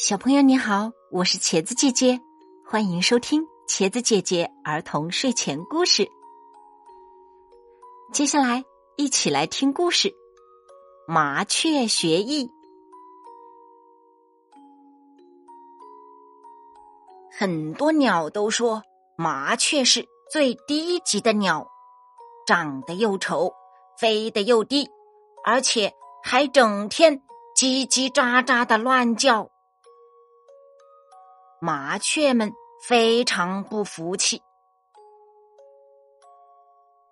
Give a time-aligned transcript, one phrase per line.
[0.00, 2.20] 小朋友你好，我是茄子姐姐，
[2.64, 6.08] 欢迎收听茄子姐姐儿童睡前故事。
[8.12, 8.64] 接下来
[8.96, 10.10] 一起来听故事
[11.08, 12.46] 《麻雀学艺》。
[17.36, 18.84] 很多鸟都说
[19.16, 21.66] 麻雀是最低级的鸟，
[22.46, 23.52] 长得又丑，
[23.98, 24.88] 飞得又低，
[25.44, 25.92] 而且
[26.22, 27.20] 还整天
[27.56, 29.50] 叽叽喳喳的乱叫。
[31.60, 32.52] 麻雀们
[32.86, 34.40] 非常不服气。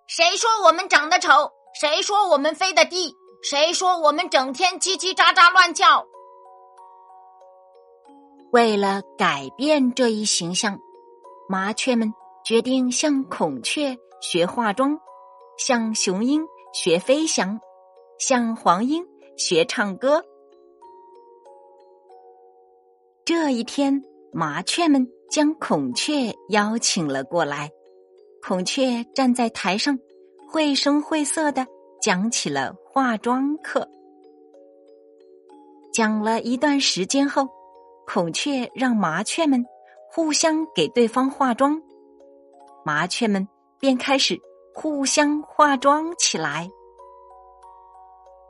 [0.07, 1.51] 谁说我们长得丑？
[1.79, 3.13] 谁说我们飞得低？
[3.43, 6.05] 谁说我们整天叽叽喳喳乱叫？
[8.51, 10.79] 为了改变这一形象，
[11.49, 12.13] 麻雀们
[12.45, 14.97] 决定向孔雀学化妆，
[15.57, 16.41] 向雄鹰
[16.73, 17.59] 学飞翔，
[18.17, 19.05] 向黄莺
[19.37, 20.23] 学唱歌。
[23.25, 24.01] 这一天。
[24.33, 27.71] 麻雀们将孔雀邀请了过来，
[28.41, 29.97] 孔雀站在台上，
[30.47, 31.65] 绘声绘色的
[32.01, 33.87] 讲起了化妆课。
[35.91, 37.47] 讲了一段时间后，
[38.05, 39.65] 孔雀让麻雀们
[40.11, 41.81] 互相给对方化妆，
[42.85, 43.47] 麻雀们
[43.79, 44.39] 便开始
[44.73, 46.69] 互相化妆起来。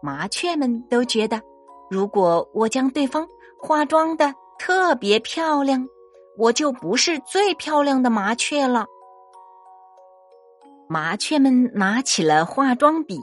[0.01, 1.41] 麻雀们都觉得，
[1.89, 3.25] 如果我将对方
[3.61, 4.33] 化妆的。
[4.59, 5.87] 特别漂亮，
[6.37, 8.85] 我就不是最漂亮的麻雀了。
[10.89, 13.19] 麻雀们拿起了化妆笔、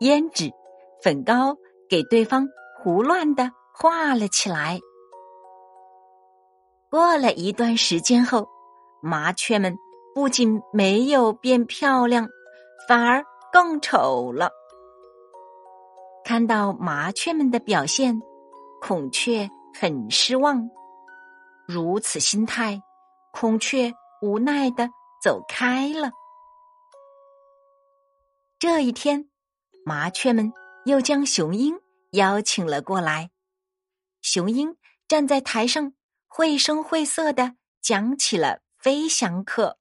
[0.00, 0.52] 胭脂、
[1.02, 1.56] 粉膏，
[1.88, 2.46] 给对方
[2.78, 4.78] 胡乱的画了起来。
[6.90, 8.48] 过了一段时间后，
[9.02, 9.76] 麻雀们
[10.14, 12.28] 不仅没有变漂亮，
[12.86, 14.50] 反而更丑了。
[16.24, 18.20] 看到麻雀们的表现，
[18.80, 19.48] 孔雀。
[19.80, 20.68] 很失望，
[21.64, 22.82] 如此心态，
[23.32, 24.90] 孔雀无奈的
[25.22, 26.10] 走开了。
[28.58, 29.30] 这一天，
[29.84, 30.52] 麻雀们
[30.84, 31.78] 又将雄鹰
[32.10, 33.30] 邀请了过来。
[34.20, 35.92] 雄鹰站在台上，
[36.26, 39.78] 绘声绘色的讲起了飞翔课。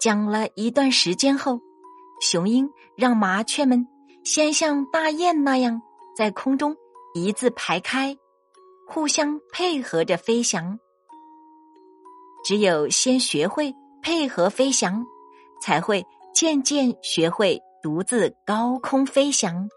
[0.00, 1.58] 讲了一段时间后，
[2.20, 3.84] 雄鹰让麻雀们
[4.24, 5.82] 先像大雁那样
[6.16, 6.76] 在空中。
[7.14, 8.16] 一字排开，
[8.88, 10.78] 互相配合着飞翔。
[12.42, 15.04] 只有先学会配合飞翔，
[15.60, 16.02] 才会
[16.34, 19.68] 渐渐学会独自高空飞翔。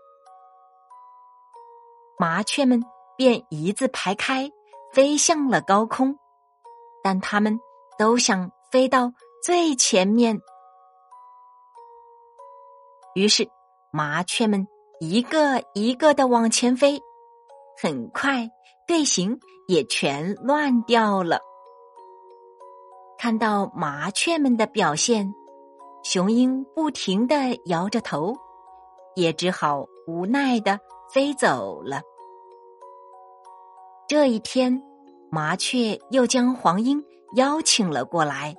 [2.18, 2.82] 麻雀们
[3.18, 4.50] 便一字排开，
[4.94, 6.18] 飞向了高空，
[7.04, 7.60] 但它们
[8.00, 9.12] 都想飞到
[9.44, 10.40] 最前面。
[13.14, 13.50] 于是，
[13.92, 14.66] 麻雀们
[15.02, 17.02] 一个一个的往前飞。
[17.82, 18.50] 很快，
[18.88, 21.40] 队形也全乱掉了。
[23.18, 25.34] 看到麻雀们的表现，
[26.04, 28.36] 雄鹰不停的摇着头，
[29.16, 30.80] 也只好无奈的
[31.14, 32.02] 飞走了。
[34.08, 34.82] 这一天，
[35.32, 37.04] 麻雀又将黄莺
[37.36, 38.56] 邀请了过来。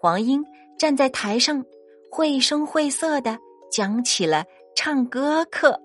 [0.00, 0.42] 黄莺
[0.78, 1.62] 站在台上，
[2.10, 3.38] 绘声绘色的
[3.70, 5.80] 讲起了唱歌课。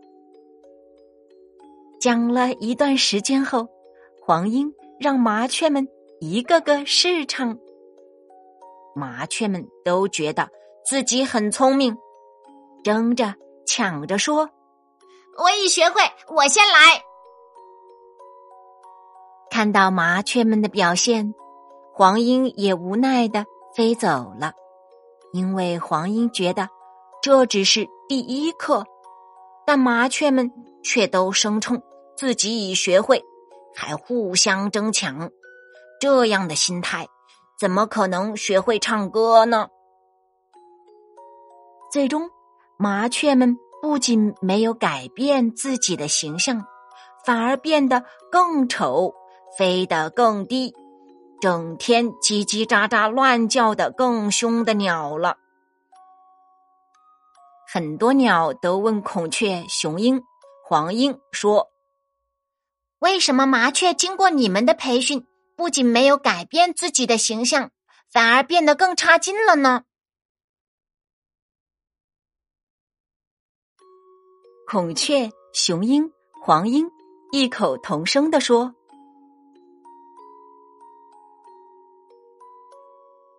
[1.99, 3.67] 讲了一段时间后，
[4.21, 5.85] 黄莺让麻雀们
[6.21, 7.57] 一个个试唱。
[8.95, 10.47] 麻雀们都觉得
[10.85, 11.97] 自己很聪明，
[12.85, 13.35] 争着
[13.67, 14.49] 抢着说
[15.37, 16.01] ：“我已学会，
[16.33, 17.03] 我先来。”
[19.51, 21.33] 看到麻雀们的表现，
[21.93, 23.45] 黄莺也无奈的
[23.75, 24.53] 飞走了，
[25.33, 26.69] 因为黄莺觉得
[27.21, 28.85] 这只是第一课，
[29.65, 30.49] 但麻雀们
[30.81, 31.81] 却都声称。
[32.19, 33.23] 自己已学会，
[33.73, 35.29] 还互相争抢，
[36.01, 37.07] 这样的心态
[37.57, 39.69] 怎么可能学会唱歌呢？
[41.89, 42.29] 最终，
[42.77, 46.65] 麻雀们不仅没有改变自己的形象，
[47.25, 49.13] 反而变得更丑，
[49.57, 50.75] 飞得更低，
[51.39, 55.37] 整天叽叽喳喳乱叫的更凶的鸟了。
[57.71, 60.21] 很多鸟都问孔雀、雄鹰、
[60.65, 61.69] 黄莺说。
[62.99, 65.25] 为什么麻雀经过你们的培训，
[65.55, 67.71] 不仅没有改变自己的形象，
[68.11, 69.83] 反而变得更差劲了呢？
[74.67, 76.11] 孔雀、雄鹰、
[76.41, 76.89] 黄莺
[77.31, 78.75] 异口同声的说：“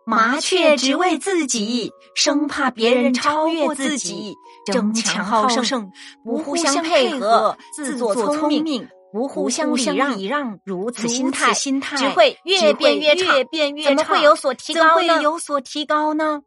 [0.07, 4.35] 麻雀只为自己，生怕别人超越自己，
[4.65, 5.93] 争强好胜，
[6.25, 15.17] 不互相配合，自作聪明。”不互相礼让，如此心态，心态只会越变越差，越变越差，怎么会有所提高呢？
[15.17, 16.43] 会有所提高呢？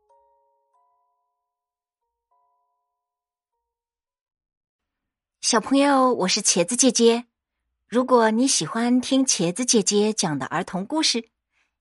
[5.42, 7.26] 小朋友，我是茄子姐姐。
[7.88, 11.30] 如果你喜欢听茄子姐姐讲的儿童故事，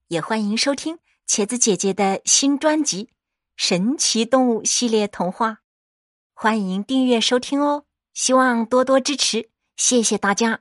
[0.08, 3.04] 也欢迎收听茄子姐姐的新专辑
[3.56, 5.50] 《神奇动物系列童话》，
[6.34, 7.84] 欢迎订阅收听哦！
[8.12, 10.60] 希望多多支持，谢谢大家。